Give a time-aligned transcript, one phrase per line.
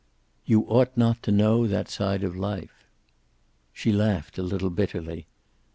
[0.47, 2.87] "You ought not to know that side of life."
[3.71, 5.27] She laughed a little bitterly.